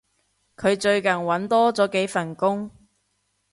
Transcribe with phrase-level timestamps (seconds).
[0.57, 2.71] 佢最近搵多咗幾份工